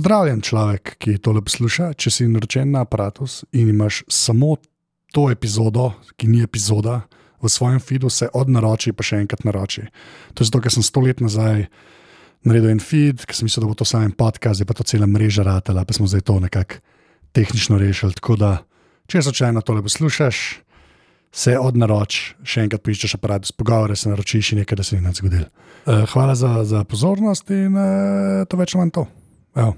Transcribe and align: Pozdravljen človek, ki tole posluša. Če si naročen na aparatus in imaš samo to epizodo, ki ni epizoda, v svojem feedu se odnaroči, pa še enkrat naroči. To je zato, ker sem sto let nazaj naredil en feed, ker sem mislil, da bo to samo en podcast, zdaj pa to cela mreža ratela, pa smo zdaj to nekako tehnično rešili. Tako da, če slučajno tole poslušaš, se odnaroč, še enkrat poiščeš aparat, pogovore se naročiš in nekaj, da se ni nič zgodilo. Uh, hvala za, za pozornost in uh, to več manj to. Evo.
Pozdravljen 0.00 0.38
človek, 0.40 0.94
ki 0.96 1.18
tole 1.20 1.42
posluša. 1.44 1.90
Če 1.92 2.08
si 2.08 2.24
naročen 2.24 2.70
na 2.72 2.86
aparatus 2.86 3.42
in 3.52 3.68
imaš 3.68 3.98
samo 4.08 4.54
to 5.12 5.26
epizodo, 5.28 5.90
ki 6.16 6.24
ni 6.24 6.38
epizoda, 6.40 7.02
v 7.36 7.50
svojem 7.52 7.82
feedu 7.84 8.08
se 8.08 8.30
odnaroči, 8.32 8.94
pa 8.96 9.04
še 9.04 9.18
enkrat 9.20 9.44
naroči. 9.44 9.84
To 10.32 10.40
je 10.40 10.48
zato, 10.48 10.62
ker 10.64 10.72
sem 10.72 10.86
sto 10.86 11.02
let 11.04 11.20
nazaj 11.20 11.66
naredil 12.48 12.70
en 12.72 12.80
feed, 12.80 13.26
ker 13.28 13.36
sem 13.36 13.44
mislil, 13.44 13.66
da 13.66 13.74
bo 13.74 13.76
to 13.76 13.84
samo 13.84 14.08
en 14.08 14.14
podcast, 14.16 14.62
zdaj 14.62 14.70
pa 14.70 14.78
to 14.78 14.86
cela 14.88 15.04
mreža 15.04 15.44
ratela, 15.44 15.84
pa 15.84 15.98
smo 15.98 16.08
zdaj 16.08 16.24
to 16.32 16.38
nekako 16.46 16.80
tehnično 17.36 17.76
rešili. 17.84 18.16
Tako 18.16 18.38
da, 18.40 18.54
če 19.04 19.20
slučajno 19.28 19.60
tole 19.60 19.84
poslušaš, 19.84 20.42
se 21.28 21.58
odnaroč, 21.60 22.22
še 22.40 22.64
enkrat 22.64 22.86
poiščeš 22.88 23.18
aparat, 23.20 23.52
pogovore 23.52 24.00
se 24.00 24.08
naročiš 24.08 24.54
in 24.56 24.64
nekaj, 24.64 24.80
da 24.80 24.88
se 24.88 24.96
ni 24.96 25.04
nič 25.04 25.20
zgodilo. 25.20 25.52
Uh, 25.84 26.08
hvala 26.16 26.32
za, 26.32 26.56
za 26.64 26.86
pozornost 26.88 27.52
in 27.52 27.76
uh, 27.76 28.48
to 28.48 28.64
več 28.64 28.78
manj 28.80 28.96
to. 28.96 29.04
Evo. 29.60 29.76